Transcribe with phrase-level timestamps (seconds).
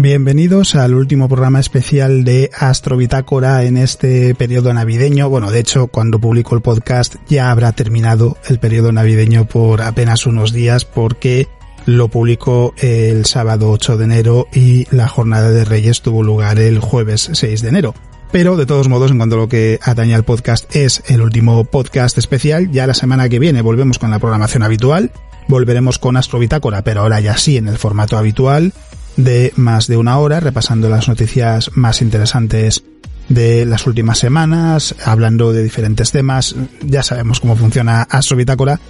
[0.00, 5.28] Bienvenidos al último programa especial de Astrobitácora en este periodo navideño.
[5.28, 10.24] Bueno, de hecho, cuando publico el podcast ya habrá terminado el periodo navideño por apenas
[10.24, 11.48] unos días porque
[11.84, 16.78] lo publico el sábado 8 de enero y la jornada de Reyes tuvo lugar el
[16.78, 17.94] jueves 6 de enero.
[18.30, 21.64] Pero de todos modos, en cuanto a lo que atañe al podcast, es el último
[21.64, 22.70] podcast especial.
[22.70, 25.10] Ya la semana que viene volvemos con la programación habitual.
[25.48, 28.72] Volveremos con Astrobitácora, pero ahora ya sí en el formato habitual
[29.18, 32.84] de más de una hora, repasando las noticias más interesantes
[33.28, 36.54] de las últimas semanas, hablando de diferentes temas.
[36.80, 38.80] Ya sabemos cómo funciona Astrobitácora.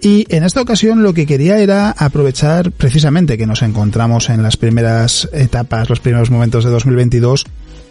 [0.00, 4.56] Y en esta ocasión lo que quería era aprovechar precisamente que nos encontramos en las
[4.56, 7.46] primeras etapas, los primeros momentos de 2022,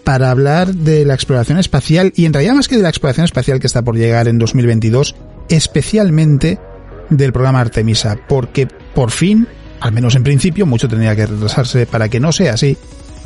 [0.05, 3.59] para hablar de la exploración espacial y en realidad más que de la exploración espacial
[3.59, 5.15] que está por llegar en 2022,
[5.49, 6.59] especialmente
[7.09, 9.47] del programa Artemisa, porque por fin
[9.79, 12.77] al menos en principio, mucho tendría que retrasarse para que no sea así,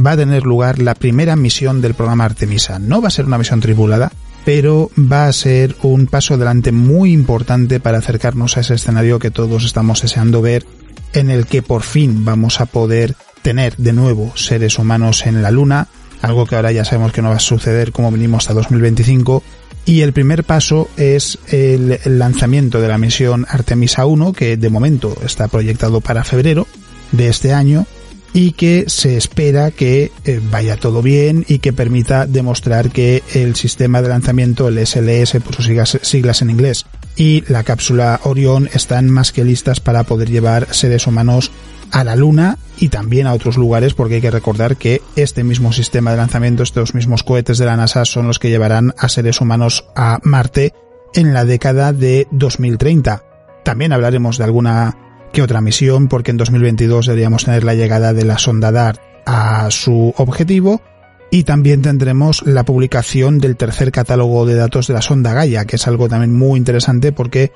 [0.05, 2.79] va a tener lugar la primera misión del programa Artemisa.
[2.79, 4.11] No va a ser una misión tripulada,
[4.45, 9.31] pero va a ser un paso adelante muy importante para acercarnos a ese escenario que
[9.31, 10.65] todos estamos deseando ver,
[11.13, 15.51] en el que por fin vamos a poder tener de nuevo seres humanos en la
[15.51, 15.87] Luna,
[16.21, 19.43] algo que ahora ya sabemos que no va a suceder como venimos hasta 2025,
[19.85, 25.15] y el primer paso es el lanzamiento de la misión Artemisa 1, que de momento
[25.25, 26.67] está proyectado para febrero
[27.11, 27.85] de este año
[28.33, 33.55] y que se espera que eh, vaya todo bien y que permita demostrar que el
[33.55, 35.65] sistema de lanzamiento, el SLS por sus
[36.03, 36.85] siglas, en inglés,
[37.17, 41.51] y la cápsula Orión están más que listas para poder llevar seres humanos
[41.91, 45.71] a la Luna y también a otros lugares porque hay que recordar que este mismo
[45.71, 49.41] sistema de lanzamiento, estos mismos cohetes de la NASA son los que llevarán a seres
[49.41, 50.73] humanos a Marte
[51.13, 53.23] en la década de 2030.
[53.63, 54.97] También hablaremos de alguna
[55.31, 59.69] que otra misión porque en 2022 deberíamos tener la llegada de la sonda DART a
[59.71, 60.81] su objetivo
[61.29, 65.77] y también tendremos la publicación del tercer catálogo de datos de la sonda Gaia, que
[65.77, 67.51] es algo también muy interesante porque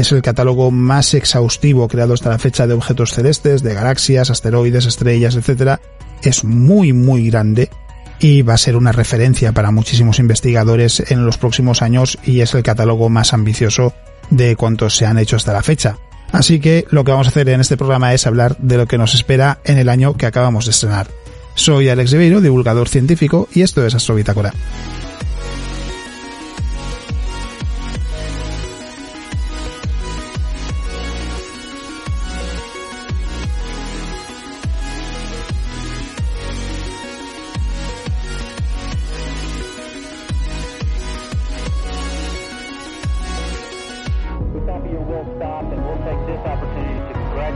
[0.00, 4.86] es el catálogo más exhaustivo creado hasta la fecha de objetos celestes, de galaxias, asteroides,
[4.86, 5.80] estrellas, etc.
[6.22, 7.70] Es muy muy grande
[8.18, 12.54] y va a ser una referencia para muchísimos investigadores en los próximos años y es
[12.54, 13.92] el catálogo más ambicioso
[14.30, 15.98] de cuantos se han hecho hasta la fecha.
[16.32, 18.98] Así que lo que vamos a hacer en este programa es hablar de lo que
[18.98, 21.08] nos espera en el año que acabamos de estrenar.
[21.54, 24.52] Soy Alex Ribeiro, divulgador científico, y esto es Astrobitácora.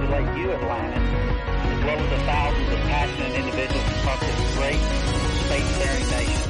[0.00, 1.10] To congratulate you, Atlantis,
[1.62, 4.80] as well as the thousands of passionate individuals across this great
[5.46, 6.49] spacefaring nation.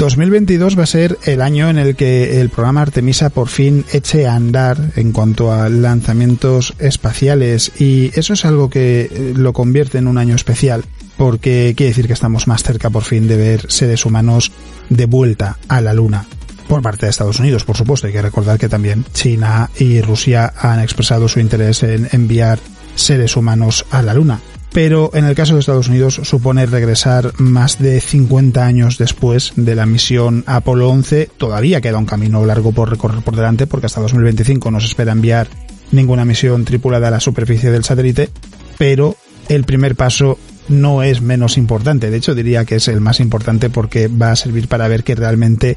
[0.00, 4.26] ...2022 va a ser el año en el que el programa Artemisa por fin eche
[4.26, 9.98] a andar en cuanto a lanzamientos espaciales y eso es algo que eh, lo convierte
[9.98, 10.86] en un año especial
[11.18, 14.52] porque quiere decir que estamos más cerca por fin de ver seres humanos
[14.88, 16.24] de vuelta a la Luna
[16.66, 18.06] por parte de Estados Unidos, por supuesto.
[18.06, 22.58] Hay que recordar que también China y Rusia han expresado su interés en enviar
[22.94, 24.40] seres humanos a la Luna.
[24.72, 29.74] Pero en el caso de Estados Unidos supone regresar más de 50 años después de
[29.74, 31.28] la misión Apolo 11.
[31.36, 35.12] Todavía queda un camino largo por recorrer por delante porque hasta 2025 no se espera
[35.12, 35.48] enviar
[35.90, 38.30] ninguna misión tripulada a la superficie del satélite,
[38.78, 39.16] pero
[39.48, 40.38] el primer paso
[40.68, 42.10] no es menos importante.
[42.10, 45.16] De hecho, diría que es el más importante porque va a servir para ver que
[45.16, 45.76] realmente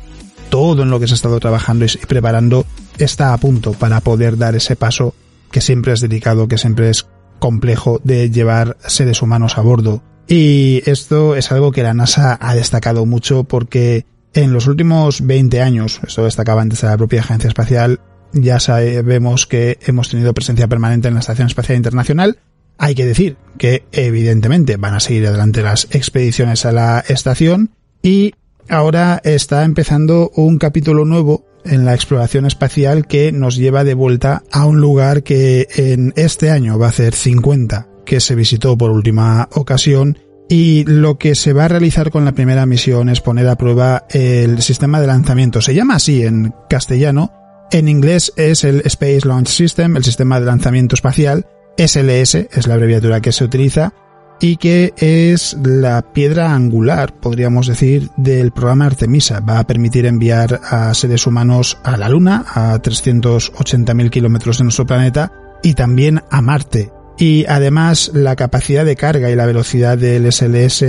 [0.50, 2.68] todo en lo que se ha estado trabajando y preparando
[3.00, 5.16] está a punto para poder dar ese paso
[5.50, 7.08] que siempre es delicado, que siempre es
[7.44, 10.02] complejo de llevar seres humanos a bordo.
[10.30, 15.62] Y esto es algo que la NASA ha destacado mucho porque en los últimos 20
[15.62, 18.00] años, esto destacaba antes de la propia Agencia Espacial,
[18.32, 22.40] ya sabemos que hemos tenido presencia permanente en la Estación Espacial Internacional.
[22.78, 28.36] Hay que decir que evidentemente van a seguir adelante las expediciones a la estación y
[28.70, 34.44] ahora está empezando un capítulo nuevo en la exploración espacial que nos lleva de vuelta
[34.52, 38.92] a un lugar que en este año va a ser 50 que se visitó por
[38.92, 40.18] última ocasión.
[40.50, 44.06] Y lo que se va a realizar con la primera misión es poner a prueba
[44.10, 45.62] el sistema de lanzamiento.
[45.62, 47.32] Se llama así en castellano,
[47.72, 52.76] en inglés es el Space Launch System, el sistema de lanzamiento espacial, SLS es la
[52.76, 53.94] abreviatura que se utiliza,
[54.44, 59.40] y que es la piedra angular, podríamos decir, del programa Artemisa.
[59.40, 64.86] Va a permitir enviar a seres humanos a la Luna, a 380.000 kilómetros de nuestro
[64.86, 65.32] planeta,
[65.64, 66.92] y también a Marte.
[67.18, 70.84] Y además la capacidad de carga y la velocidad del SLS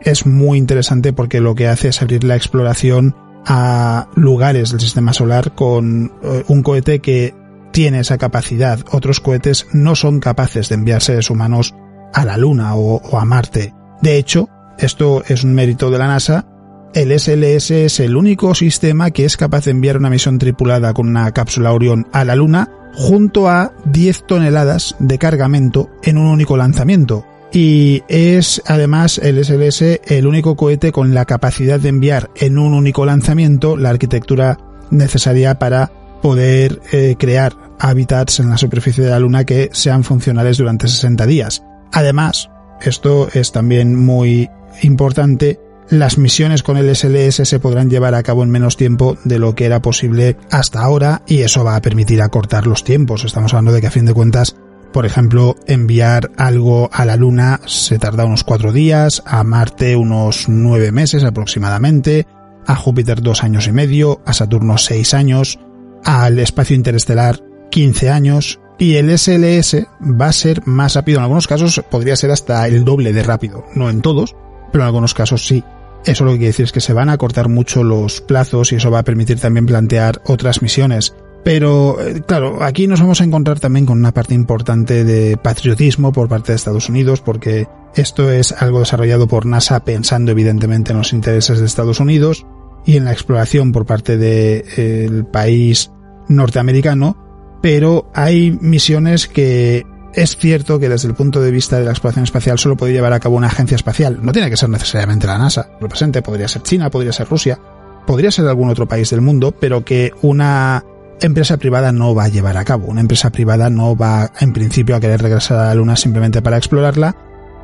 [0.00, 3.14] es muy interesante porque lo que hace es abrir la exploración
[3.46, 7.32] a lugares del sistema solar con eh, un cohete que
[7.70, 8.80] tiene esa capacidad.
[8.90, 11.76] Otros cohetes no son capaces de enviar seres humanos
[12.12, 13.74] a la Luna o, a Marte.
[14.02, 16.46] De hecho, esto es un mérito de la NASA,
[16.94, 21.08] el SLS es el único sistema que es capaz de enviar una misión tripulada con
[21.08, 26.56] una cápsula Orión a la Luna junto a 10 toneladas de cargamento en un único
[26.56, 27.26] lanzamiento.
[27.52, 32.74] Y es además el SLS el único cohete con la capacidad de enviar en un
[32.74, 34.58] único lanzamiento la arquitectura
[34.90, 40.58] necesaria para poder eh, crear hábitats en la superficie de la Luna que sean funcionales
[40.58, 41.62] durante 60 días.
[41.92, 42.50] Además,
[42.80, 44.50] esto es también muy
[44.82, 45.58] importante,
[45.90, 49.54] las misiones con el SLS se podrán llevar a cabo en menos tiempo de lo
[49.54, 53.24] que era posible hasta ahora y eso va a permitir acortar los tiempos.
[53.24, 54.54] Estamos hablando de que a fin de cuentas,
[54.92, 60.50] por ejemplo, enviar algo a la Luna se tarda unos cuatro días, a Marte unos
[60.50, 62.26] nueve meses aproximadamente,
[62.66, 65.58] a Júpiter dos años y medio, a Saturno seis años,
[66.04, 71.18] al espacio interestelar 15 años y el SLS va a ser más rápido.
[71.18, 73.64] En algunos casos podría ser hasta el doble de rápido.
[73.74, 74.36] No en todos,
[74.72, 75.64] pero en algunos casos sí.
[76.04, 78.76] Eso lo que quiere decir es que se van a cortar mucho los plazos y
[78.76, 81.14] eso va a permitir también plantear otras misiones.
[81.44, 86.12] Pero, eh, claro, aquí nos vamos a encontrar también con una parte importante de patriotismo
[86.12, 90.98] por parte de Estados Unidos, porque esto es algo desarrollado por NASA pensando evidentemente en
[90.98, 92.46] los intereses de Estados Unidos
[92.86, 95.90] y en la exploración por parte del país
[96.28, 97.27] norteamericano,
[97.60, 99.84] pero hay misiones que
[100.14, 103.12] es cierto que desde el punto de vista de la exploración espacial solo puede llevar
[103.12, 104.18] a cabo una agencia espacial.
[104.22, 105.70] No tiene que ser necesariamente la NASA.
[105.80, 107.58] Lo presente podría ser China, podría ser Rusia,
[108.06, 110.84] podría ser algún otro país del mundo, pero que una
[111.20, 112.86] empresa privada no va a llevar a cabo.
[112.86, 116.56] Una empresa privada no va en principio a querer regresar a la Luna simplemente para
[116.56, 117.16] explorarla,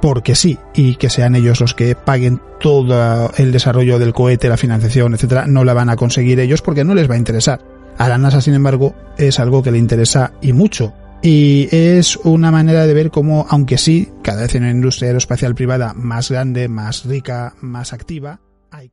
[0.03, 4.57] porque sí, y que sean ellos los que paguen todo el desarrollo del cohete, la
[4.57, 7.74] financiación, etcétera, no la van a conseguir ellos porque no les va a interesar.
[8.05, 10.93] A la NASA, sin embargo, es algo que le interesa y mucho.
[11.23, 15.55] Y es una manera de ver cómo, aunque sí, cada vez en una industria aeroespacial
[15.55, 18.41] privada más grande, más rica, más activa,
[18.71, 18.91] hay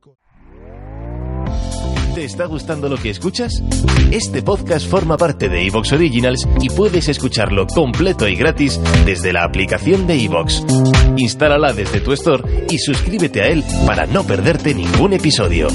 [2.14, 3.62] ¿Te está gustando lo que escuchas?
[4.10, 9.44] Este podcast forma parte de Evox Originals y puedes escucharlo completo y gratis desde la
[9.44, 10.64] aplicación de Evox.
[11.18, 15.68] Instálala desde tu store y suscríbete a él para no perderte ningún episodio.